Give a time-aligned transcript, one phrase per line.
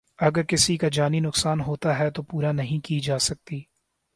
[0.19, 3.61] اگر کسی کا جانی نقصان ہوتا ہے تو پورا نہیں کی جا سکتی